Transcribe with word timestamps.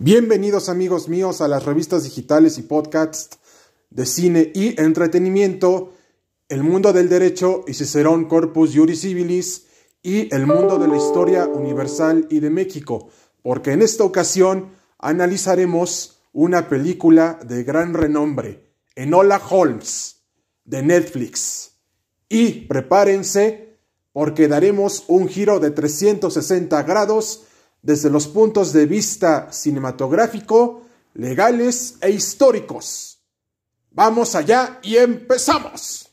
Bienvenidos 0.00 0.68
amigos 0.68 1.08
míos 1.08 1.40
a 1.40 1.48
las 1.48 1.64
revistas 1.64 2.04
digitales 2.04 2.56
y 2.58 2.62
podcasts 2.62 3.40
de 3.90 4.06
cine 4.06 4.52
y 4.54 4.80
entretenimiento, 4.80 5.92
El 6.48 6.62
mundo 6.62 6.92
del 6.92 7.08
derecho 7.08 7.64
y 7.66 7.74
Cicerón 7.74 8.26
Corpus 8.26 8.76
Juris 8.76 9.00
Civilis 9.00 9.66
y 10.00 10.32
El 10.32 10.46
mundo 10.46 10.78
de 10.78 10.86
la 10.86 10.96
historia 10.96 11.48
universal 11.48 12.28
y 12.30 12.38
de 12.38 12.48
México, 12.48 13.08
porque 13.42 13.72
en 13.72 13.82
esta 13.82 14.04
ocasión 14.04 14.70
analizaremos 15.00 16.20
una 16.32 16.68
película 16.68 17.40
de 17.44 17.64
gran 17.64 17.92
renombre, 17.92 18.70
Enola 18.94 19.42
Holmes, 19.50 20.20
de 20.64 20.80
Netflix. 20.84 21.72
Y 22.28 22.66
prepárense 22.68 23.80
porque 24.12 24.46
daremos 24.46 25.02
un 25.08 25.26
giro 25.26 25.58
de 25.58 25.72
360 25.72 26.84
grados 26.84 27.47
desde 27.82 28.10
los 28.10 28.28
puntos 28.28 28.72
de 28.72 28.86
vista 28.86 29.52
cinematográfico, 29.52 30.82
legales 31.14 31.96
e 32.00 32.10
históricos. 32.10 33.18
Vamos 33.90 34.34
allá 34.34 34.78
y 34.82 34.96
empezamos. 34.96 36.08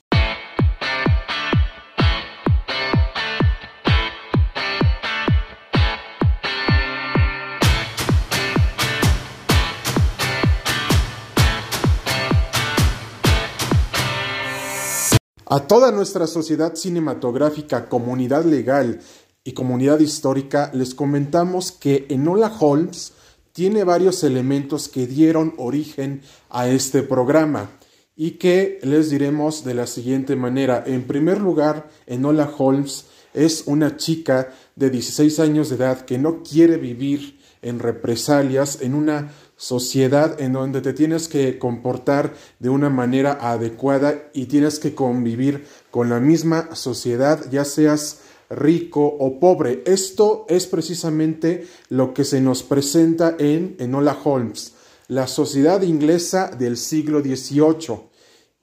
A 15.48 15.68
toda 15.68 15.92
nuestra 15.92 16.26
sociedad 16.26 16.74
cinematográfica, 16.76 17.88
comunidad 17.88 18.44
legal 18.46 19.00
y 19.46 19.54
comunidad 19.54 20.00
histórica, 20.00 20.72
les 20.74 20.96
comentamos 20.96 21.72
que 21.72 22.08
Enola 22.10 22.52
Holmes 22.60 23.14
tiene 23.54 23.84
varios 23.84 24.24
elementos 24.24 24.90
que 24.90 25.06
dieron 25.06 25.54
origen 25.58 26.24
a 26.50 26.68
este 26.68 27.04
programa 27.04 27.70
y 28.16 28.32
que 28.32 28.80
les 28.82 29.12
diremos 29.12 29.64
de 29.64 29.76
la 29.76 29.86
siguiente 29.86 30.36
manera. 30.36 30.84
En 30.88 31.04
primer 31.04 31.40
lugar, 31.40 31.90
Enola 32.08 32.52
Holmes 32.58 33.06
es 33.36 33.64
una 33.68 33.98
chica 33.98 34.52
de 34.76 34.90
16 34.90 35.40
años 35.40 35.70
de 35.70 35.76
edad 35.76 36.02
que 36.06 36.18
no 36.18 36.42
quiere 36.42 36.78
vivir 36.78 37.40
en 37.62 37.78
represalias 37.78 38.82
en 38.82 38.96
una 38.96 39.32
sociedad 39.58 40.42
en 40.42 40.54
donde 40.54 40.82
te 40.82 40.94
tienes 40.94 41.28
que 41.28 41.60
comportar 41.60 42.34
de 42.60 42.70
una 42.70 42.90
manera 42.90 43.38
adecuada 43.40 44.24
y 44.34 44.48
tienes 44.48 44.80
que 44.80 44.96
convivir 44.96 45.68
con 45.92 46.10
la 46.10 46.20
misma 46.20 46.76
sociedad, 46.76 47.46
ya 47.52 47.64
seas 47.64 48.22
rico 48.50 49.06
o 49.06 49.40
pobre. 49.40 49.84
Esto 49.86 50.46
es 50.50 50.68
precisamente 50.68 51.68
lo 51.90 52.14
que 52.14 52.24
se 52.24 52.42
nos 52.42 52.64
presenta 52.64 53.36
en 53.40 53.76
Enola 53.80 54.18
Holmes, 54.24 54.74
la 55.08 55.28
sociedad 55.28 55.82
inglesa 55.82 56.50
del 56.50 56.78
siglo 56.78 57.22
XVIII. 57.22 58.00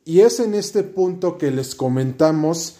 Y 0.04 0.20
es 0.20 0.40
en 0.40 0.54
este 0.54 0.82
punto 0.82 1.38
que 1.38 1.50
les 1.50 1.74
comentamos 1.74 2.76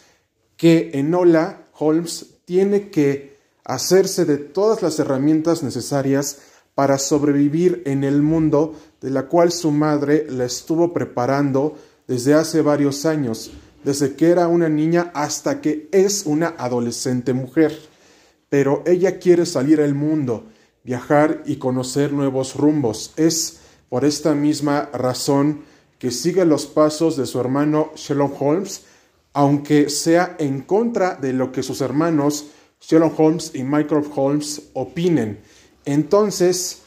que 0.57 0.91
Enola 0.95 1.67
Holmes 1.79 2.27
tiene 2.45 2.91
que 2.91 3.37
hacerse 3.65 4.25
de 4.25 4.39
todas 4.39 4.83
las 4.83 4.99
herramientas 4.99 5.63
necesarias 5.63 6.39
para 6.75 6.99
sobrevivir 6.99 7.83
en 7.87 8.03
el 8.03 8.23
mundo 8.23 8.75
de 9.01 9.11
la 9.11 9.29
cual 9.29 9.53
su 9.53 9.71
madre 9.71 10.27
la 10.29 10.45
estuvo 10.45 10.93
preparando 10.93 11.77
desde 12.09 12.35
hace 12.35 12.63
varios 12.63 13.07
años 13.07 13.53
desde 13.85 14.15
que 14.15 14.31
era 14.31 14.49
una 14.49 14.69
niña 14.69 15.11
hasta 15.15 15.61
que 15.61 15.89
es 15.93 16.25
una 16.27 16.55
adolescente 16.59 17.33
mujer. 17.33 17.77
Pero 18.49 18.83
ella 18.87 19.19
quiere 19.19 19.47
salir 19.47 19.81
al 19.81 19.95
mundo, 19.95 20.45
viajar 20.85 21.43
y 21.47 21.57
conocer 21.57 22.13
nuevos 22.13 22.57
rumbos. 22.57 23.13
Es 23.17 23.61
por 23.89 24.05
esta 24.05 24.35
misma 24.35 24.91
razón 24.93 25.63
que 25.99 26.11
sigue 26.11 26.45
los 26.45 26.67
pasos 26.67 27.17
de 27.17 27.27
su 27.27 27.39
hermano 27.41 27.93
Sherlock 27.95 28.41
Holmes, 28.41 28.83
aunque 29.33 29.89
sea 29.89 30.37
en 30.39 30.63
contra 30.63 31.15
de 31.15 31.33
lo 31.33 31.53
que 31.53 31.63
sus 31.63 31.81
hermanos 31.81 32.47
Sherlock 32.81 33.19
Holmes 33.19 33.53
y 33.55 33.63
Michael 33.63 34.05
Holmes 34.15 34.63
opinen. 34.73 35.41
Entonces, 35.85 36.83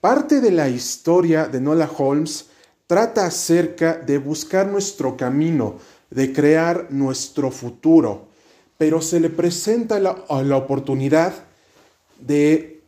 parte 0.00 0.40
de 0.40 0.50
la 0.50 0.68
historia 0.68 1.46
de 1.46 1.60
Nola 1.60 1.90
Holmes 1.96 2.46
trata 2.86 3.26
acerca 3.26 3.96
de 3.96 4.18
buscar 4.18 4.66
nuestro 4.66 5.16
camino, 5.16 5.76
de 6.10 6.32
crear 6.32 6.88
nuestro 6.90 7.50
futuro, 7.50 8.28
pero 8.76 9.00
se 9.00 9.20
le 9.20 9.30
presenta 9.30 9.98
la, 9.98 10.24
la 10.44 10.56
oportunidad 10.56 11.44
de 12.20 12.80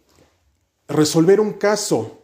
resolver 0.89 1.41
un 1.41 1.53
caso 1.55 2.23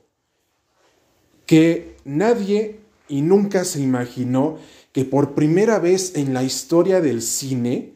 que 1.47 1.97
nadie 2.05 2.81
y 3.09 3.23
nunca 3.23 3.65
se 3.65 3.81
imaginó 3.81 4.59
que 4.93 5.05
por 5.05 5.34
primera 5.34 5.79
vez 5.79 6.17
en 6.17 6.34
la 6.34 6.43
historia 6.43 7.01
del 7.01 7.23
cine 7.23 7.93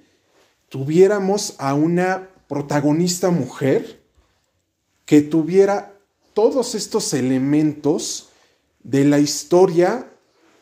tuviéramos 0.68 1.54
a 1.58 1.74
una 1.74 2.28
protagonista 2.48 3.30
mujer 3.30 4.00
que 5.04 5.22
tuviera 5.22 5.94
todos 6.34 6.74
estos 6.74 7.12
elementos 7.14 8.28
de 8.82 9.04
la 9.04 9.18
historia 9.18 10.10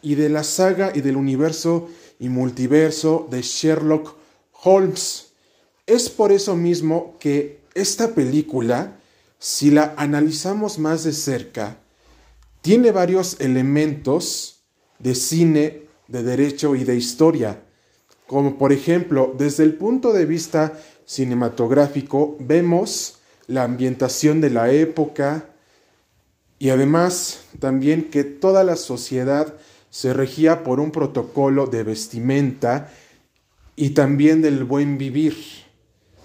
y 0.00 0.14
de 0.14 0.28
la 0.28 0.44
saga 0.44 0.92
y 0.94 1.00
del 1.00 1.16
universo 1.16 1.88
y 2.18 2.28
multiverso 2.28 3.26
de 3.30 3.42
Sherlock 3.42 4.14
Holmes. 4.62 5.32
Es 5.86 6.08
por 6.10 6.32
eso 6.32 6.56
mismo 6.56 7.16
que 7.18 7.60
esta 7.74 8.14
película, 8.14 8.98
si 9.38 9.70
la 9.70 9.94
analizamos 9.96 10.78
más 10.78 11.04
de 11.04 11.12
cerca, 11.12 11.78
tiene 12.60 12.90
varios 12.90 13.40
elementos 13.40 14.60
de 14.98 15.14
cine, 15.14 15.82
de 16.08 16.22
derecho 16.22 16.74
y 16.74 16.84
de 16.84 16.96
historia, 16.96 17.62
como 18.28 18.58
por 18.58 18.72
ejemplo, 18.72 19.34
desde 19.38 19.64
el 19.64 19.74
punto 19.74 20.12
de 20.12 20.26
vista 20.26 20.78
cinematográfico, 21.06 22.36
vemos 22.38 23.20
la 23.46 23.64
ambientación 23.64 24.42
de 24.42 24.50
la 24.50 24.70
época 24.70 25.46
y 26.58 26.68
además 26.68 27.40
también 27.58 28.10
que 28.10 28.24
toda 28.24 28.64
la 28.64 28.76
sociedad 28.76 29.54
se 29.90 30.12
regía 30.12 30.64
por 30.64 30.80
un 30.80 30.90
protocolo 30.90 31.66
de 31.66 31.82
vestimenta 31.82 32.92
y 33.76 33.90
también 33.90 34.42
del 34.42 34.64
buen 34.64 34.98
vivir, 34.98 35.36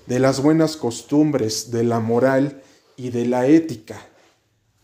de 0.08 0.20
las 0.20 0.42
buenas 0.42 0.76
costumbres, 0.76 1.72
de 1.72 1.84
la 1.84 2.00
moral 2.00 2.62
y 2.98 3.10
de 3.10 3.26
la 3.26 3.48
ética. 3.48 4.06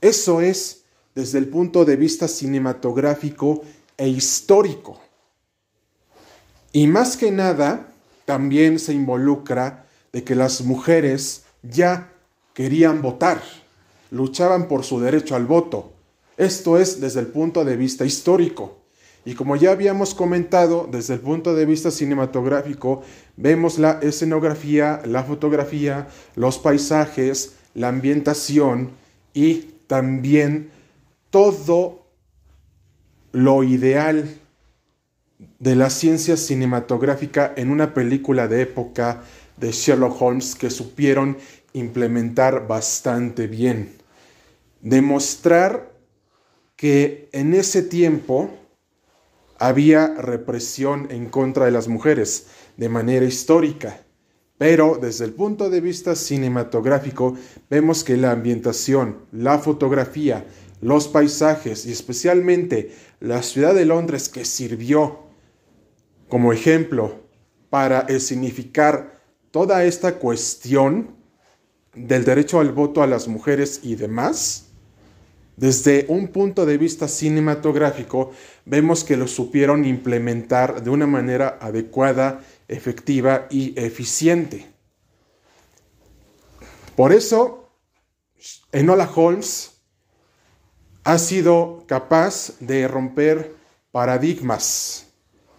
Eso 0.02 0.42
es 0.42 0.84
desde 1.16 1.40
el 1.40 1.48
punto 1.48 1.84
de 1.84 1.96
vista 1.96 2.28
cinematográfico 2.28 3.62
e 3.98 4.08
histórico. 4.08 5.02
Y 6.72 6.88
más 6.88 7.18
que 7.18 7.32
nada, 7.32 7.92
también 8.26 8.80
se 8.80 8.94
involucra 8.94 9.88
de 10.14 10.24
que 10.24 10.36
las 10.36 10.62
mujeres 10.62 11.44
ya 11.64 12.14
querían 12.54 13.02
votar, 13.02 13.42
luchaban 14.12 14.68
por 14.68 14.86
su 14.86 15.00
derecho 15.00 15.36
al 15.36 15.46
voto, 15.46 15.94
esto 16.40 16.78
es 16.80 17.02
desde 17.02 17.20
el 17.20 17.28
punto 17.28 17.66
de 17.66 17.76
vista 17.76 18.06
histórico. 18.06 18.80
Y 19.26 19.36
como 19.36 19.58
ya 19.58 19.72
habíamos 19.72 20.16
comentado, 20.16 20.88
desde 20.90 21.16
el 21.16 21.20
punto 21.20 21.54
de 21.54 21.66
vista 21.66 21.92
cinematográfico, 21.92 23.04
vemos 23.36 23.78
la 23.78 24.00
escenografía, 24.02 25.02
la 25.06 25.24
fotografía, 25.24 26.08
los 26.36 26.58
paisajes, 26.58 27.56
la 27.76 27.90
ambientación 27.90 28.92
y 29.34 29.74
también 29.88 30.72
todo 31.30 32.06
lo 33.34 33.64
ideal 33.64 34.30
de 35.60 35.76
la 35.76 35.90
ciencia 35.90 36.38
cinematográfica 36.38 37.54
en 37.58 37.70
una 37.70 37.94
película 37.94 38.48
de 38.48 38.62
época 38.62 39.24
de 39.58 39.74
Sherlock 39.74 40.22
Holmes 40.22 40.56
que 40.56 40.70
supieron 40.70 41.38
implementar 41.74 42.66
bastante 42.66 43.48
bien. 43.48 43.94
Demostrar 44.82 45.89
que 46.80 47.28
en 47.34 47.54
ese 47.54 47.84
tiempo 47.84 48.50
había 49.58 50.16
represión 50.16 51.10
en 51.12 51.28
contra 51.28 51.66
de 51.66 51.72
las 51.72 51.90
mujeres 51.90 52.48
de 52.78 52.88
manera 52.88 53.26
histórica. 53.26 54.06
Pero 54.58 54.98
desde 55.02 55.26
el 55.26 55.34
punto 55.34 55.70
de 55.70 55.82
vista 55.82 56.16
cinematográfico 56.16 57.36
vemos 57.70 58.06
que 58.06 58.16
la 58.16 58.32
ambientación, 58.32 59.26
la 59.34 59.60
fotografía, 59.60 60.46
los 60.80 61.10
paisajes 61.10 61.86
y 61.86 61.92
especialmente 61.92 62.96
la 63.20 63.44
ciudad 63.44 63.76
de 63.76 63.84
Londres 63.84 64.30
que 64.30 64.46
sirvió 64.46 65.20
como 66.30 66.54
ejemplo 66.54 67.26
para 67.70 68.08
significar 68.22 69.20
toda 69.52 69.84
esta 69.84 70.16
cuestión 70.16 71.14
del 71.94 72.24
derecho 72.24 72.62
al 72.62 72.72
voto 72.72 73.04
a 73.04 73.08
las 73.08 73.28
mujeres 73.28 73.82
y 73.84 73.96
demás, 73.96 74.69
desde 75.60 76.06
un 76.08 76.30
punto 76.30 76.66
de 76.66 76.78
vista 76.78 77.10
cinematográfico, 77.10 78.32
vemos 78.64 79.04
que 79.04 79.18
lo 79.18 79.28
supieron 79.28 79.84
implementar 79.84 80.82
de 80.82 80.90
una 80.90 81.06
manera 81.06 81.58
adecuada, 81.60 82.46
efectiva 82.70 83.46
y 83.50 83.78
eficiente. 83.78 84.68
Por 86.96 87.12
eso, 87.12 87.70
Enola 88.72 89.12
Holmes 89.14 89.82
ha 91.04 91.18
sido 91.18 91.84
capaz 91.88 92.54
de 92.62 92.88
romper 92.88 93.54
paradigmas, 93.92 95.08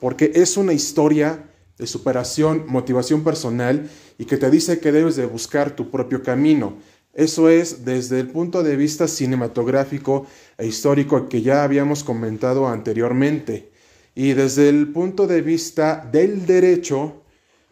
porque 0.00 0.32
es 0.34 0.56
una 0.56 0.72
historia 0.72 1.44
de 1.76 1.86
superación, 1.86 2.64
motivación 2.68 3.22
personal 3.22 3.90
y 4.16 4.24
que 4.24 4.38
te 4.38 4.50
dice 4.50 4.80
que 4.80 4.92
debes 4.92 5.16
de 5.16 5.26
buscar 5.26 5.76
tu 5.76 5.90
propio 5.90 6.22
camino. 6.22 6.78
Eso 7.12 7.48
es 7.48 7.84
desde 7.84 8.20
el 8.20 8.28
punto 8.28 8.62
de 8.62 8.76
vista 8.76 9.08
cinematográfico 9.08 10.26
e 10.56 10.66
histórico 10.66 11.28
que 11.28 11.42
ya 11.42 11.64
habíamos 11.64 12.04
comentado 12.04 12.68
anteriormente. 12.68 13.72
Y 14.14 14.34
desde 14.34 14.68
el 14.68 14.92
punto 14.92 15.26
de 15.26 15.42
vista 15.42 16.08
del 16.12 16.46
derecho, 16.46 17.22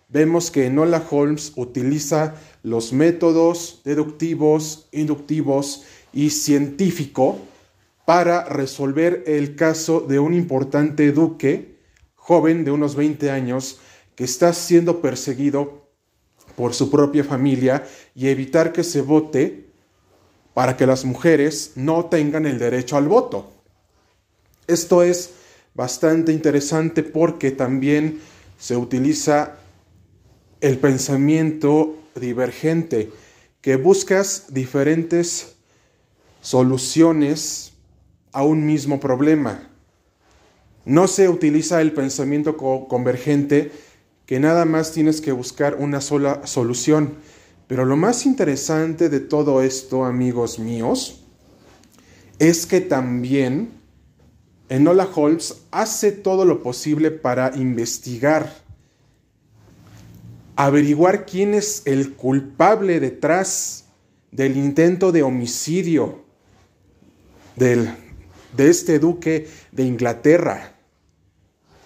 vemos 0.09 0.51
que 0.51 0.71
Nola 0.71 1.05
Holmes 1.09 1.53
utiliza 1.57 2.35
los 2.63 2.93
métodos 2.93 3.81
deductivos, 3.85 4.89
inductivos 4.93 5.85
y 6.13 6.31
científico 6.31 7.39
para 8.05 8.45
resolver 8.45 9.23
el 9.27 9.55
caso 9.55 10.01
de 10.01 10.19
un 10.19 10.35
importante 10.35 11.13
duque, 11.13 11.77
joven 12.17 12.65
de 12.65 12.71
unos 12.71 12.97
20 12.97 13.31
años, 13.31 13.79
que 14.17 14.25
está 14.25 14.53
siendo 14.53 15.01
perseguido 15.01 15.88
por 16.59 16.75
su 16.75 16.91
propia 16.91 17.23
familia 17.23 17.87
y 18.17 18.27
evitar 18.27 18.73
que 18.73 18.83
se 18.83 19.01
vote 19.01 19.69
para 20.55 20.77
que 20.77 20.89
las 20.89 21.05
mujeres 21.05 21.75
no 21.77 22.07
tengan 22.07 22.47
el 22.47 22.59
derecho 22.59 22.97
al 22.97 23.07
voto. 23.07 23.53
Esto 24.67 25.05
es 25.05 25.35
bastante 25.73 26.33
interesante 26.33 27.05
porque 27.05 27.53
también 27.53 28.19
se 28.59 28.77
utiliza 28.77 29.55
el 30.61 30.79
pensamiento 30.79 31.97
divergente, 32.17 33.13
que 33.61 33.77
buscas 33.77 34.47
diferentes 34.49 35.55
soluciones 36.41 37.75
a 38.33 38.43
un 38.43 38.67
mismo 38.67 38.99
problema. 38.99 39.71
No 40.85 41.07
se 41.07 41.29
utiliza 41.29 41.81
el 41.81 41.93
pensamiento 41.93 42.57
convergente, 42.57 43.71
que 44.29 44.39
nada 44.39 44.67
más 44.67 44.93
tienes 44.93 45.23
que 45.23 45.33
buscar 45.33 45.77
una 45.77 46.03
sola 46.03 46.47
solución. 46.47 47.15
Pero 47.67 47.87
lo 47.87 47.97
más 47.97 48.27
interesante 48.27 49.09
de 49.09 49.21
todo 49.21 49.63
esto, 49.63 50.05
amigos 50.05 50.59
míos, 50.59 51.25
es 52.39 52.67
que 52.67 52.83
también 52.83 53.71
Enola 54.69 55.09
Holmes 55.15 55.63
hace 55.71 56.13
todo 56.13 56.45
lo 56.45 56.63
posible 56.63 57.11
para 57.11 57.57
investigar, 57.57 58.55
averiguar 60.57 61.25
quién 61.25 61.55
es 61.55 61.81
el 61.87 62.13
culpable 62.13 63.01
detrás 63.01 63.87
del 64.31 64.59
intento 64.59 65.11
de 65.11 65.23
homicidio 65.23 66.27
del, 67.57 67.89
de 68.55 68.69
este 68.69 68.99
duque 68.99 69.49
de 69.73 69.85
Inglaterra. 69.85 70.75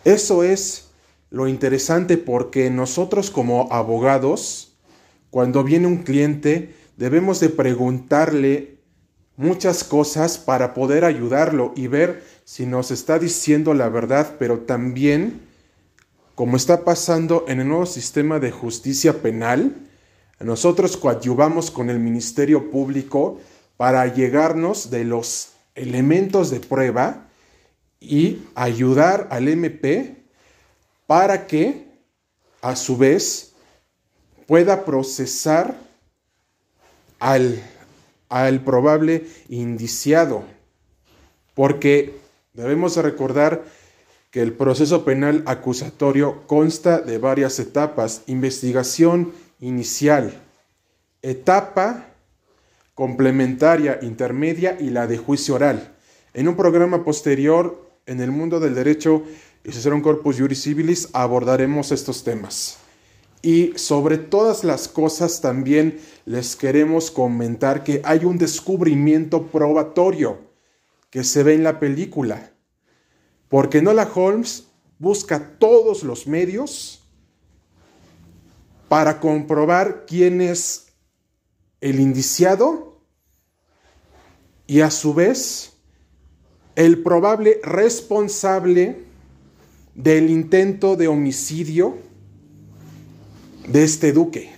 Eso 0.04 0.42
es 0.42 0.88
lo 1.32 1.48
interesante 1.48 2.18
porque 2.18 2.70
nosotros 2.70 3.30
como 3.30 3.66
abogados, 3.72 4.76
cuando 5.30 5.64
viene 5.64 5.86
un 5.86 6.02
cliente, 6.02 6.74
debemos 6.98 7.40
de 7.40 7.48
preguntarle 7.48 8.76
muchas 9.38 9.82
cosas 9.82 10.36
para 10.36 10.74
poder 10.74 11.06
ayudarlo 11.06 11.72
y 11.74 11.86
ver 11.86 12.22
si 12.44 12.66
nos 12.66 12.90
está 12.90 13.18
diciendo 13.18 13.72
la 13.72 13.88
verdad, 13.88 14.36
pero 14.38 14.60
también, 14.60 15.40
como 16.34 16.58
está 16.58 16.84
pasando 16.84 17.46
en 17.48 17.60
el 17.60 17.68
nuevo 17.68 17.86
sistema 17.86 18.38
de 18.38 18.50
justicia 18.50 19.22
penal, 19.22 19.74
nosotros 20.38 20.98
coadyuvamos 20.98 21.70
con 21.70 21.88
el 21.88 21.98
Ministerio 21.98 22.70
Público 22.70 23.40
para 23.78 24.06
llegarnos 24.06 24.90
de 24.90 25.04
los 25.04 25.52
elementos 25.74 26.50
de 26.50 26.60
prueba 26.60 27.26
y 28.00 28.42
ayudar 28.54 29.28
al 29.30 29.48
MP 29.48 30.21
para 31.06 31.46
que 31.46 31.86
a 32.60 32.76
su 32.76 32.96
vez 32.96 33.52
pueda 34.46 34.84
procesar 34.84 35.76
al, 37.18 37.62
al 38.28 38.60
probable 38.60 39.26
indiciado. 39.48 40.44
Porque 41.54 42.18
debemos 42.52 42.96
recordar 42.96 43.64
que 44.30 44.40
el 44.40 44.54
proceso 44.54 45.04
penal 45.04 45.42
acusatorio 45.46 46.46
consta 46.46 47.00
de 47.00 47.18
varias 47.18 47.58
etapas. 47.58 48.22
Investigación 48.26 49.32
inicial, 49.60 50.32
etapa 51.20 52.06
complementaria, 52.94 53.98
intermedia 54.02 54.76
y 54.80 54.90
la 54.90 55.06
de 55.06 55.18
juicio 55.18 55.54
oral. 55.54 55.94
En 56.34 56.48
un 56.48 56.56
programa 56.56 57.04
posterior, 57.04 57.90
en 58.06 58.20
el 58.20 58.30
mundo 58.30 58.58
del 58.58 58.74
derecho, 58.74 59.22
y 59.64 59.72
si 59.72 59.80
será 59.80 59.94
un 59.94 60.02
corpus 60.02 60.38
juris 60.38 60.62
civilis, 60.62 61.08
abordaremos 61.12 61.92
estos 61.92 62.24
temas. 62.24 62.78
Y 63.42 63.72
sobre 63.76 64.18
todas 64.18 64.64
las 64.64 64.88
cosas 64.88 65.40
también 65.40 66.00
les 66.24 66.56
queremos 66.56 67.10
comentar 67.10 67.82
que 67.82 68.00
hay 68.04 68.24
un 68.24 68.38
descubrimiento 68.38 69.46
probatorio 69.48 70.38
que 71.10 71.24
se 71.24 71.42
ve 71.42 71.54
en 71.54 71.64
la 71.64 71.80
película. 71.80 72.52
Porque 73.48 73.82
Nola 73.82 74.08
Holmes 74.14 74.68
busca 74.98 75.58
todos 75.58 76.04
los 76.04 76.26
medios 76.26 77.02
para 78.88 79.20
comprobar 79.20 80.04
quién 80.06 80.40
es 80.40 80.86
el 81.80 81.98
indiciado 81.98 83.00
y 84.66 84.80
a 84.80 84.90
su 84.90 85.12
vez 85.14 85.72
el 86.76 87.02
probable 87.02 87.60
responsable 87.64 89.11
del 89.94 90.30
intento 90.30 90.96
de 90.96 91.08
homicidio 91.08 91.98
de 93.68 93.84
este 93.84 94.12
duque. 94.12 94.50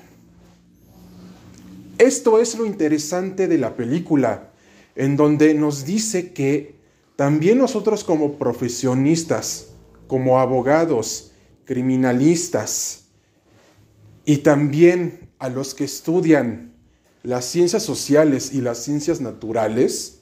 Esto 1.98 2.40
es 2.40 2.56
lo 2.56 2.66
interesante 2.66 3.48
de 3.48 3.58
la 3.58 3.76
película, 3.76 4.50
en 4.96 5.16
donde 5.16 5.54
nos 5.54 5.84
dice 5.84 6.32
que 6.32 6.74
también 7.16 7.58
nosotros 7.58 8.04
como 8.04 8.34
profesionistas, 8.34 9.68
como 10.06 10.40
abogados, 10.40 11.32
criminalistas, 11.64 13.04
y 14.24 14.38
también 14.38 15.28
a 15.38 15.48
los 15.48 15.74
que 15.74 15.84
estudian 15.84 16.72
las 17.22 17.44
ciencias 17.44 17.82
sociales 17.82 18.52
y 18.52 18.60
las 18.60 18.78
ciencias 18.78 19.20
naturales, 19.20 20.20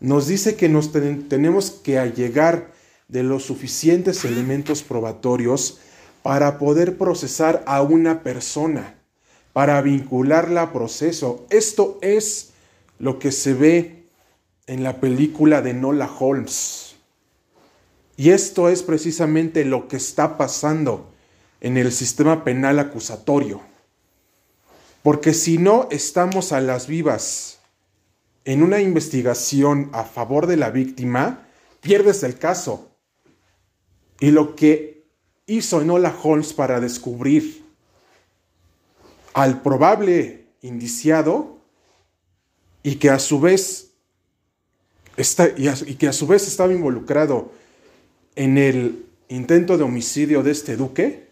nos 0.00 0.28
dice 0.28 0.56
que 0.56 0.68
nos 0.68 0.92
tenemos 0.92 1.70
que 1.70 1.98
allegar 1.98 2.72
de 3.08 3.22
los 3.22 3.44
suficientes 3.44 4.24
elementos 4.24 4.82
probatorios 4.82 5.80
para 6.22 6.58
poder 6.58 6.98
procesar 6.98 7.62
a 7.66 7.80
una 7.82 8.22
persona, 8.22 8.98
para 9.52 9.80
vincularla 9.80 10.62
a 10.62 10.72
proceso. 10.72 11.46
Esto 11.48 11.98
es 12.02 12.50
lo 12.98 13.18
que 13.18 13.32
se 13.32 13.54
ve 13.54 14.04
en 14.66 14.82
la 14.82 15.00
película 15.00 15.62
de 15.62 15.72
Nola 15.72 16.10
Holmes. 16.18 16.96
Y 18.16 18.30
esto 18.30 18.68
es 18.68 18.82
precisamente 18.82 19.64
lo 19.64 19.88
que 19.88 19.96
está 19.96 20.36
pasando 20.36 21.10
en 21.60 21.76
el 21.76 21.92
sistema 21.92 22.44
penal 22.44 22.78
acusatorio. 22.78 23.62
Porque 25.02 25.32
si 25.32 25.56
no 25.56 25.88
estamos 25.90 26.52
a 26.52 26.60
las 26.60 26.88
vivas 26.88 27.60
en 28.44 28.62
una 28.62 28.80
investigación 28.80 29.88
a 29.92 30.04
favor 30.04 30.46
de 30.46 30.56
la 30.56 30.70
víctima, 30.70 31.46
pierdes 31.80 32.22
el 32.22 32.38
caso. 32.38 32.87
Y 34.20 34.30
lo 34.30 34.56
que 34.56 35.04
hizo 35.46 35.80
Enola 35.80 36.14
Holmes 36.22 36.52
para 36.52 36.80
descubrir 36.80 37.64
al 39.32 39.62
probable 39.62 40.46
indiciado 40.62 41.58
y 42.82 42.96
que 42.96 43.10
a 43.10 43.18
su 43.18 43.40
vez 43.40 43.92
está, 45.16 45.48
y, 45.56 45.94
que 45.94 46.08
a 46.08 46.12
su 46.12 46.26
vez 46.26 46.46
estaba 46.46 46.72
involucrado 46.72 47.52
en 48.36 48.58
el 48.58 49.06
intento 49.28 49.76
de 49.76 49.84
homicidio 49.84 50.42
de 50.42 50.52
este 50.52 50.76
duque, 50.76 51.28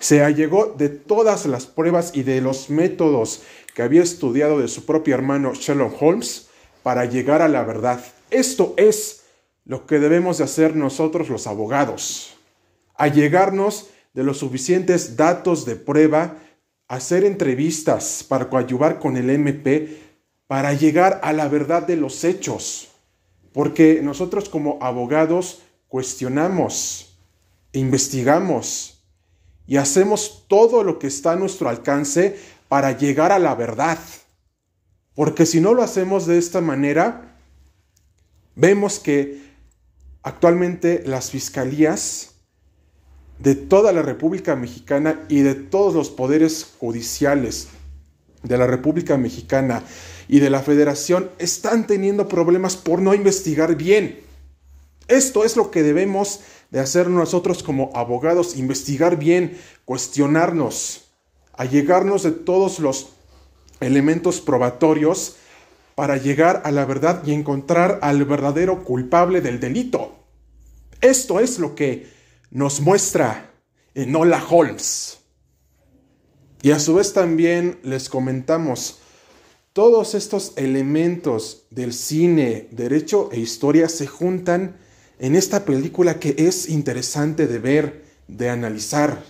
se 0.00 0.22
allegó 0.22 0.74
de 0.76 0.88
todas 0.88 1.46
las 1.46 1.66
pruebas 1.66 2.10
y 2.14 2.24
de 2.24 2.40
los 2.40 2.70
métodos 2.70 3.42
que 3.74 3.82
había 3.82 4.02
estudiado 4.02 4.58
de 4.58 4.68
su 4.68 4.84
propio 4.84 5.14
hermano 5.14 5.54
Sherlock 5.54 6.00
Holmes 6.00 6.48
para 6.82 7.04
llegar 7.04 7.42
a 7.42 7.48
la 7.48 7.62
verdad. 7.62 8.04
Esto 8.30 8.74
es 8.76 9.21
lo 9.64 9.86
que 9.86 9.98
debemos 9.98 10.38
de 10.38 10.44
hacer 10.44 10.76
nosotros 10.76 11.28
los 11.28 11.46
abogados, 11.46 12.34
allegarnos 12.94 13.88
de 14.14 14.24
los 14.24 14.38
suficientes 14.38 15.16
datos 15.16 15.64
de 15.64 15.76
prueba, 15.76 16.36
hacer 16.88 17.24
entrevistas 17.24 18.24
para 18.26 18.48
coadyuvar 18.48 18.98
con 18.98 19.16
el 19.16 19.30
MP, 19.30 20.00
para 20.46 20.74
llegar 20.74 21.20
a 21.22 21.32
la 21.32 21.48
verdad 21.48 21.86
de 21.86 21.96
los 21.96 22.24
hechos, 22.24 22.88
porque 23.52 24.00
nosotros 24.02 24.48
como 24.48 24.78
abogados 24.80 25.62
cuestionamos, 25.88 27.16
investigamos 27.72 29.02
y 29.66 29.76
hacemos 29.76 30.44
todo 30.48 30.84
lo 30.84 30.98
que 30.98 31.06
está 31.06 31.32
a 31.32 31.36
nuestro 31.36 31.68
alcance 31.68 32.38
para 32.68 32.96
llegar 32.96 33.32
a 33.32 33.38
la 33.38 33.54
verdad. 33.54 33.98
Porque 35.14 35.46
si 35.46 35.60
no 35.60 35.72
lo 35.72 35.82
hacemos 35.82 36.26
de 36.26 36.38
esta 36.38 36.60
manera, 36.60 37.32
Vemos 38.54 39.00
que 39.00 39.51
actualmente 40.22 41.02
las 41.06 41.30
fiscalías 41.30 42.34
de 43.38 43.54
toda 43.54 43.92
la 43.92 44.02
República 44.02 44.54
Mexicana 44.54 45.24
y 45.28 45.40
de 45.40 45.54
todos 45.54 45.94
los 45.94 46.10
poderes 46.10 46.74
judiciales 46.78 47.68
de 48.42 48.56
la 48.56 48.66
República 48.66 49.16
Mexicana 49.16 49.82
y 50.28 50.40
de 50.40 50.50
la 50.50 50.62
Federación 50.62 51.30
están 51.38 51.86
teniendo 51.86 52.28
problemas 52.28 52.76
por 52.76 53.00
no 53.00 53.14
investigar 53.14 53.76
bien. 53.76 54.20
Esto 55.08 55.44
es 55.44 55.56
lo 55.56 55.70
que 55.70 55.82
debemos 55.82 56.40
de 56.70 56.80
hacer 56.80 57.08
nosotros 57.08 57.62
como 57.62 57.90
abogados, 57.94 58.56
investigar 58.56 59.18
bien, 59.18 59.58
cuestionarnos, 59.84 61.08
allegarnos 61.52 62.22
de 62.22 62.30
todos 62.30 62.78
los 62.78 63.10
elementos 63.80 64.40
probatorios 64.40 65.36
para 65.94 66.16
llegar 66.16 66.62
a 66.64 66.70
la 66.70 66.84
verdad 66.84 67.22
y 67.26 67.32
encontrar 67.32 67.98
al 68.02 68.24
verdadero 68.24 68.84
culpable 68.84 69.40
del 69.40 69.60
delito. 69.60 70.16
Esto 71.00 71.40
es 71.40 71.58
lo 71.58 71.74
que 71.74 72.06
nos 72.50 72.80
muestra 72.80 73.50
Enola 73.94 74.42
Holmes. 74.48 75.18
Y 76.62 76.70
a 76.70 76.78
su 76.78 76.94
vez 76.94 77.12
también 77.12 77.80
les 77.82 78.08
comentamos, 78.08 78.98
todos 79.72 80.14
estos 80.14 80.52
elementos 80.56 81.64
del 81.70 81.92
cine, 81.92 82.68
derecho 82.70 83.30
e 83.32 83.40
historia 83.40 83.88
se 83.88 84.06
juntan 84.06 84.76
en 85.18 85.34
esta 85.34 85.64
película 85.64 86.20
que 86.20 86.34
es 86.38 86.68
interesante 86.68 87.46
de 87.46 87.58
ver, 87.58 88.04
de 88.28 88.50
analizar. 88.50 89.22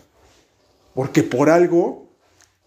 Porque 0.95 1.23
por 1.23 1.49
algo, 1.49 2.09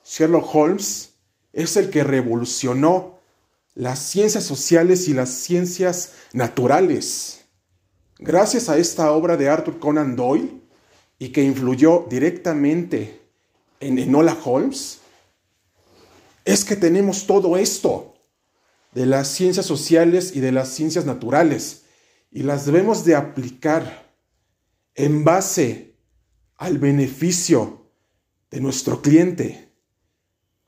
Sherlock 0.06 0.56
Holmes 0.56 1.14
es 1.54 1.76
el 1.78 1.90
que 1.90 2.04
revolucionó 2.04 3.15
las 3.76 4.00
ciencias 4.00 4.46
sociales 4.46 5.08
y 5.10 5.14
las 5.14 5.30
ciencias 5.30 6.14
naturales. 6.34 7.42
Gracias 8.18 8.70
a 8.70 8.78
esta 8.78 9.12
obra 9.12 9.36
de 9.36 9.50
Arthur 9.50 9.80
Conan 9.80 10.16
Doyle 10.16 10.62
y 11.20 11.30
que 11.30 11.44
influyó 11.44 12.08
directamente 12.10 13.22
en 13.82 14.00
Enola 14.00 14.38
Holmes, 14.44 15.00
es 16.46 16.64
que 16.64 16.76
tenemos 16.76 17.28
todo 17.28 17.58
esto 17.58 18.16
de 18.94 19.06
las 19.06 19.28
ciencias 19.28 19.66
sociales 19.66 20.34
y 20.34 20.40
de 20.40 20.54
las 20.54 20.70
ciencias 20.70 21.06
naturales 21.06 21.84
y 22.32 22.44
las 22.44 22.66
debemos 22.66 23.04
de 23.04 23.16
aplicar 23.16 24.14
en 24.94 25.26
base 25.26 25.98
al 26.56 26.78
beneficio 26.78 27.92
de 28.50 28.62
nuestro 28.62 29.02
cliente. 29.02 29.65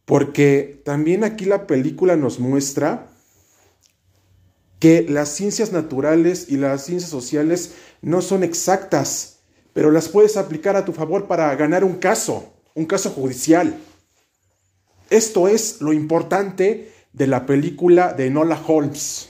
Porque 0.07 0.81
también 0.85 1.25
aquí 1.25 1.43
la 1.43 1.67
película 1.67 2.15
nos 2.15 2.39
muestra 2.39 3.09
que 4.79 5.05
las 5.09 5.27
ciencias 5.27 5.73
naturales 5.73 6.45
y 6.47 6.55
las 6.55 6.85
ciencias 6.85 7.11
sociales 7.11 7.73
no 8.01 8.21
son 8.21 8.41
exactas, 8.41 9.39
pero 9.73 9.91
las 9.91 10.07
puedes 10.07 10.37
aplicar 10.37 10.77
a 10.77 10.85
tu 10.85 10.93
favor 10.93 11.27
para 11.27 11.53
ganar 11.55 11.83
un 11.83 11.97
caso, 11.97 12.53
un 12.73 12.85
caso 12.85 13.09
judicial. 13.09 13.77
Esto 15.09 15.49
es 15.49 15.81
lo 15.81 15.91
importante 15.91 16.89
de 17.11 17.27
la 17.27 17.45
película 17.45 18.13
de 18.13 18.27
Enola 18.27 18.63
Holmes. 18.65 19.27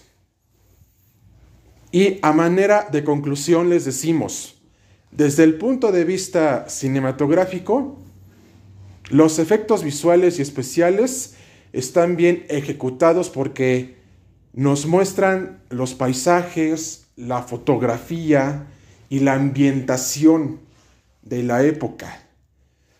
Y 1.91 2.19
a 2.21 2.33
manera 2.33 2.87
de 2.91 3.03
conclusión 3.03 3.71
les 3.71 3.83
decimos, 3.83 4.61
desde 5.09 5.43
el 5.43 5.57
punto 5.57 5.91
de 5.91 6.03
vista 6.03 6.69
cinematográfico, 6.69 7.97
los 9.09 9.39
efectos 9.39 9.83
visuales 9.83 10.39
y 10.39 10.41
especiales 10.41 11.35
están 11.73 12.15
bien 12.17 12.45
ejecutados 12.49 13.29
porque 13.29 13.97
nos 14.53 14.85
muestran 14.85 15.61
los 15.69 15.93
paisajes, 15.93 17.05
la 17.15 17.43
fotografía 17.43 18.67
y 19.09 19.19
la 19.19 19.33
ambientación 19.33 20.59
de 21.21 21.43
la 21.43 21.63
época. 21.63 22.27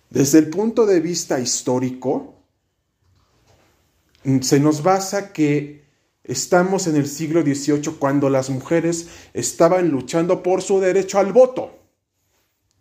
Desde 0.09 0.39
el 0.39 0.49
punto 0.49 0.85
de 0.85 0.99
vista 0.99 1.39
histórico, 1.39 2.35
se 4.41 4.59
nos 4.59 4.83
basa 4.83 5.33
que 5.33 5.85
estamos 6.23 6.87
en 6.87 6.95
el 6.95 7.07
siglo 7.07 7.41
XVIII 7.41 7.95
cuando 7.99 8.29
las 8.29 8.49
mujeres 8.49 9.07
estaban 9.33 9.89
luchando 9.89 10.43
por 10.43 10.61
su 10.61 10.79
derecho 10.79 11.19
al 11.19 11.33
voto. 11.33 11.77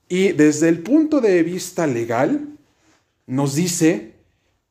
Y 0.09 0.33
desde 0.33 0.69
el 0.69 0.83
punto 0.83 1.21
de 1.21 1.43
vista 1.43 1.87
legal, 1.87 2.56
nos 3.27 3.55
dice 3.55 4.15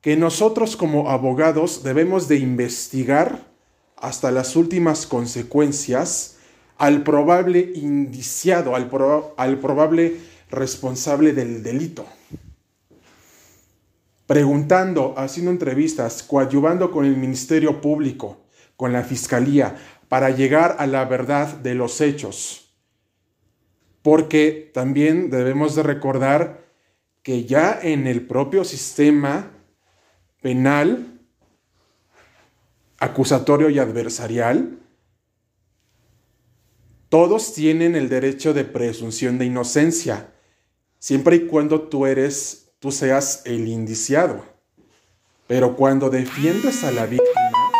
que 0.01 0.15
nosotros 0.15 0.75
como 0.75 1.09
abogados 1.09 1.83
debemos 1.83 2.27
de 2.27 2.37
investigar 2.37 3.47
hasta 3.97 4.31
las 4.31 4.55
últimas 4.55 5.07
consecuencias 5.07 6.37
al 6.77 7.03
probable 7.03 7.71
indiciado, 7.75 8.75
al, 8.75 8.89
al 9.37 9.59
probable 9.59 10.17
responsable 10.49 11.33
del 11.33 11.63
delito 11.63 12.05
preguntando, 14.25 15.13
haciendo 15.17 15.51
entrevistas, 15.51 16.23
coadyuvando 16.23 16.91
con 16.91 17.05
el 17.05 17.15
Ministerio 17.17 17.81
Público, 17.81 18.37
con 18.75 18.91
la 18.91 19.03
Fiscalía, 19.03 19.75
para 20.09 20.29
llegar 20.29 20.77
a 20.79 20.87
la 20.87 21.05
verdad 21.05 21.47
de 21.57 21.75
los 21.75 22.01
hechos. 22.01 22.73
Porque 24.01 24.71
también 24.73 25.29
debemos 25.29 25.75
de 25.75 25.83
recordar 25.83 26.64
que 27.25 27.43
ya 27.43 27.79
en 27.81 28.05
el 28.05 28.27
propio 28.27 28.63
sistema 28.63 29.51
penal, 30.43 31.21
acusatorio 32.99 33.71
y 33.71 33.79
adversarial, 33.79 34.77
todos 37.09 37.55
tienen 37.55 37.95
el 37.95 38.09
derecho 38.09 38.53
de 38.53 38.63
presunción 38.63 39.39
de 39.39 39.45
inocencia, 39.45 40.33
siempre 40.99 41.37
y 41.37 41.47
cuando 41.47 41.81
tú 41.87 42.05
eres 42.05 42.75
tú 42.77 42.91
seas 42.91 43.41
el 43.45 43.69
indiciado. 43.69 44.45
Pero 45.47 45.75
cuando 45.75 46.11
defiendes 46.11 46.83
a 46.83 46.91
la 46.91 47.07
víctima, 47.07 47.71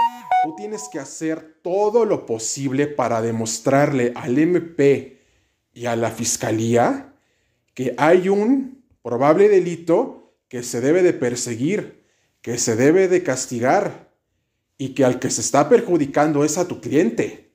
tú 0.43 0.55
tienes 0.55 0.89
que 0.91 0.97
hacer 0.97 1.59
todo 1.61 2.03
lo 2.05 2.25
posible 2.25 2.87
para 2.87 3.21
demostrarle 3.21 4.11
al 4.15 4.39
MP 4.39 5.21
y 5.71 5.85
a 5.85 5.95
la 5.95 6.09
fiscalía 6.09 7.13
que 7.75 7.93
hay 7.99 8.27
un 8.27 8.74
probable 9.05 9.49
delito 9.49 10.33
que 10.47 10.63
se 10.63 10.81
debe 10.81 11.03
de 11.03 11.13
perseguir, 11.13 12.07
que 12.41 12.57
se 12.57 12.75
debe 12.75 13.07
de 13.07 13.21
castigar 13.21 14.09
y 14.79 14.95
que 14.95 15.05
al 15.05 15.19
que 15.19 15.29
se 15.29 15.41
está 15.41 15.69
perjudicando 15.69 16.43
es 16.43 16.57
a 16.57 16.67
tu 16.67 16.81
cliente. 16.81 17.51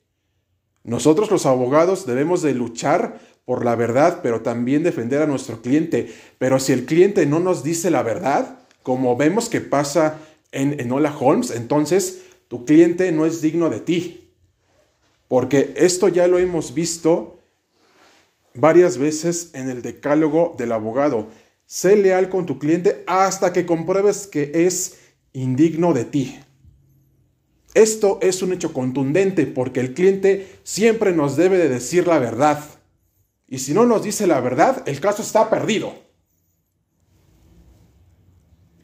Nosotros 0.85 1.29
los 1.29 1.47
abogados 1.47 2.07
debemos 2.07 2.43
de 2.43 2.55
luchar 2.55 3.21
por 3.45 3.65
la 3.65 3.75
verdad, 3.75 4.21
pero 4.23 4.43
también 4.43 4.85
defender 4.85 5.23
a 5.23 5.27
nuestro 5.27 5.61
cliente. 5.61 6.15
Pero 6.39 6.61
si 6.61 6.73
el 6.73 6.87
cliente 6.87 7.27
no 7.27 7.41
nos 7.41 7.65
dice 7.65 7.91
la 7.91 8.05
verdad, 8.05 8.61
como 8.85 9.17
vemos 9.17 9.49
que 9.49 9.61
pasa 9.61 10.21
en 10.53 10.79
Enola 10.79 11.13
Holmes, 11.19 11.51
entonces 11.51 12.27
tu 12.47 12.65
cliente 12.65 13.11
no 13.11 13.27
es 13.27 13.43
digno 13.43 13.71
de 13.71 13.81
ti. 13.81 14.31
Porque 15.27 15.75
esto 15.75 16.07
ya 16.07 16.29
lo 16.29 16.39
hemos 16.39 16.75
visto 16.75 17.41
varias 18.55 18.99
veces 18.99 19.51
en 19.55 19.69
el 19.69 19.83
decálogo 19.83 20.55
del 20.59 20.73
abogado. 20.73 21.29
Sé 21.71 21.95
leal 21.95 22.29
con 22.31 22.47
tu 22.47 22.59
cliente 22.59 23.05
hasta 23.07 23.53
que 23.53 23.65
compruebes 23.65 24.27
que 24.27 24.51
es 24.67 24.99
indigno 25.33 25.93
de 25.93 26.05
ti. 26.05 26.37
Esto 27.75 28.19
es 28.23 28.43
un 28.43 28.53
hecho 28.53 28.73
contundente 28.73 29.47
porque 29.47 29.79
el 29.79 29.95
cliente 29.95 30.59
siempre 30.65 31.13
nos 31.13 31.37
debe 31.37 31.59
de 31.59 31.69
decir 31.69 32.09
la 32.09 32.19
verdad. 32.19 32.65
Y 33.47 33.61
si 33.61 33.73
no 33.73 33.87
nos 33.87 34.03
dice 34.03 34.27
la 34.27 34.41
verdad, 34.41 34.83
el 34.87 34.99
caso 34.99 35.23
está 35.23 35.49
perdido. 35.49 35.95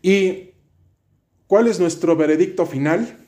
¿Y 0.01 0.53
cuál 1.49 1.67
es 1.67 1.81
nuestro 1.81 2.15
veredicto 2.15 2.67
final? 2.67 3.19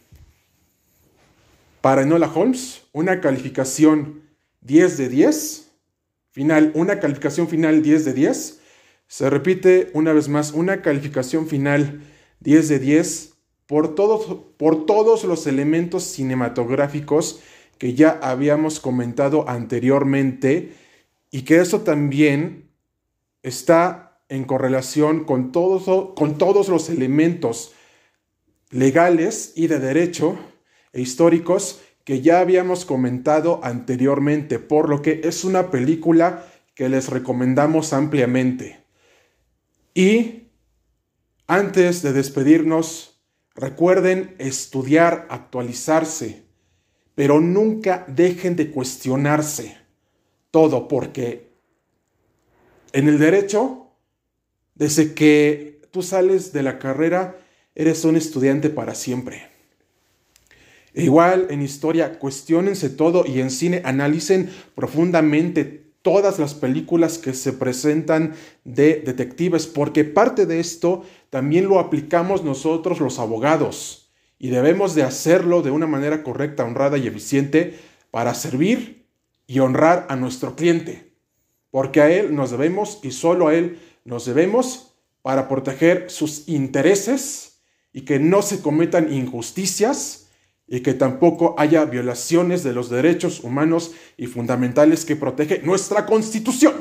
Para 1.81 2.03
Enola 2.03 2.31
Holmes, 2.33 2.83
una 2.93 3.21
calificación 3.21 4.23
10 4.61 4.99
de 4.99 5.09
10. 5.09 5.73
Final, 6.31 6.71
una 6.77 7.01
calificación 7.01 7.49
final 7.49 7.83
10 7.83 8.05
de 8.05 8.13
10. 8.13 8.58
Se 9.09 9.31
repite 9.31 9.91
una 9.95 10.13
vez 10.13 10.29
más, 10.29 10.53
una 10.53 10.83
calificación 10.83 11.49
final 11.49 12.03
10 12.41 12.69
de 12.69 12.79
10 12.79 13.33
por 13.67 13.95
todos, 13.95 14.45
por 14.59 14.85
todos 14.85 15.25
los 15.25 15.47
elementos 15.47 16.05
cinematográficos 16.05 17.41
que 17.79 17.95
ya 17.95 18.19
habíamos 18.23 18.81
comentado 18.81 19.49
anteriormente 19.49 20.75
y 21.31 21.43
que 21.43 21.61
eso 21.61 21.81
también 21.81 22.69
está 23.43 24.21
en 24.29 24.45
correlación 24.45 25.25
con 25.25 25.53
con 25.53 26.39
todos 26.39 26.69
los 26.69 26.91
elementos 26.91 27.73
legales 28.71 29.55
y 29.57 29.69
de 29.69 29.79
derecho 29.79 30.39
e 30.93 31.01
históricos 31.01 31.81
que 32.05 32.21
ya 32.21 32.41
habíamos 32.41 32.85
comentado 32.85 33.61
anteriormente, 33.63 34.59
por 34.59 34.91
lo 34.91 35.01
que 35.01 35.23
es 35.25 35.45
una 35.45 35.71
película 35.71 36.45
que 36.75 36.91
les 36.91 37.09
recomendamos 37.09 37.95
ampliamente. 37.95 38.88
Y 39.95 40.49
antes 41.47 42.03
de 42.03 42.13
despedirnos, 42.13 43.21
recuerden 43.55 44.35
estudiar, 44.39 45.27
actualizarse, 45.31 46.45
pero 47.15 47.41
nunca 47.41 48.05
dejen 48.07 48.55
de 48.55 48.71
cuestionarse 48.71 49.77
todo, 50.51 50.89
porque 50.89 51.49
en 52.93 53.09
el 53.09 53.19
derecho, 53.19 53.89
desde 54.75 55.15
que 55.15 55.81
tú 55.91 56.03
sales 56.03 56.53
de 56.53 56.63
la 56.63 56.79
carrera, 56.79 57.39
eres 57.75 58.05
un 58.05 58.17
estudiante 58.17 58.71
para 58.71 58.95
siempre. 58.95 59.49
E 60.95 61.05
igual 61.05 61.47
en 61.51 61.63
historia, 61.63 62.19
cuestionense 62.19 62.91
todo 62.91 63.25
y 63.27 63.41
en 63.41 63.51
cine 63.51 63.83
analicen 63.85 64.51
profundamente 64.75 65.88
todas 66.09 66.39
las 66.39 66.55
películas 66.55 67.19
que 67.19 67.35
se 67.35 67.53
presentan 67.53 68.33
de 68.65 69.03
detectives, 69.05 69.67
porque 69.67 70.05
parte 70.05 70.47
de 70.47 70.59
esto 70.59 71.03
también 71.29 71.69
lo 71.69 71.79
aplicamos 71.79 72.43
nosotros 72.43 72.99
los 72.99 73.19
abogados 73.19 74.11
y 74.39 74.49
debemos 74.49 74.95
de 74.95 75.03
hacerlo 75.03 75.61
de 75.61 75.71
una 75.71 75.87
manera 75.87 76.23
correcta, 76.23 76.65
honrada 76.65 76.97
y 76.97 77.07
eficiente 77.07 77.79
para 78.11 78.33
servir 78.33 79.05
y 79.47 79.59
honrar 79.59 80.07
a 80.09 80.17
nuestro 80.17 80.57
cliente, 80.57 81.13
porque 81.71 82.01
a 82.01 82.11
él 82.11 82.35
nos 82.35 82.53
debemos 82.53 83.01
y 83.03 83.11
solo 83.11 83.49
a 83.49 83.55
él 83.55 83.79
nos 84.07 84.25
debemos 84.25 84.95
para 85.21 85.47
proteger 85.47 86.11
sus 86.11 86.49
intereses 86.49 87.61
y 87.93 88.07
que 88.07 88.19
no 88.19 88.41
se 88.41 88.63
cometan 88.63 89.13
injusticias 89.13 90.28
y 90.69 90.81
que 90.81 90.95
tampoco 90.95 91.55
haya 91.59 91.85
violaciones 91.87 92.63
de 92.63 92.75
los 92.75 92.91
derechos 92.91 93.43
humanos 93.43 93.93
y 94.17 94.27
fundamentales 94.27 95.05
que 95.05 95.17
protege 95.17 95.63
nuestra 95.65 96.05
Constitución. 96.05 96.75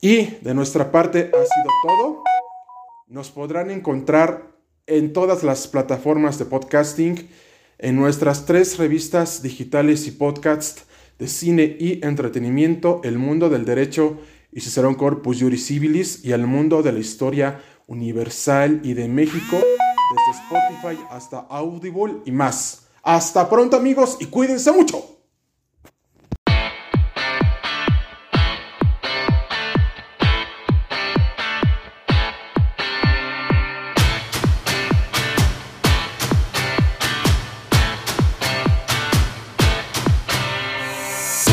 Y 0.00 0.26
de 0.42 0.54
nuestra 0.54 0.90
parte 0.90 1.30
ha 1.32 1.44
sido 1.44 1.70
todo. 1.86 2.24
Nos 3.06 3.30
podrán 3.30 3.70
encontrar 3.70 4.48
en 4.86 5.12
todas 5.12 5.44
las 5.44 5.68
plataformas 5.68 6.38
de 6.38 6.46
podcasting, 6.46 7.28
en 7.78 7.96
nuestras 7.96 8.44
tres 8.44 8.78
revistas 8.78 9.42
digitales 9.42 10.06
y 10.06 10.10
podcasts 10.10 10.84
de 11.18 11.28
cine 11.28 11.76
y 11.78 12.04
entretenimiento, 12.04 13.00
El 13.04 13.18
Mundo 13.18 13.48
del 13.50 13.64
Derecho 13.64 14.18
y 14.52 14.60
Cicerón 14.60 14.94
Corpus 14.94 15.40
Juris 15.40 15.66
Civilis 15.66 16.24
y 16.24 16.32
El 16.32 16.46
Mundo 16.46 16.82
de 16.82 16.92
la 16.92 16.98
Historia 16.98 17.60
Universal 17.86 18.80
y 18.82 18.94
de 18.94 19.08
México 19.08 19.58
desde 20.10 20.40
Spotify 20.42 21.06
hasta 21.10 21.46
Audible 21.48 22.22
y 22.24 22.32
más. 22.32 22.82
Hasta 23.02 23.48
pronto 23.48 23.76
amigos 23.76 24.16
y 24.20 24.26
cuídense 24.26 24.72
mucho. 24.72 24.97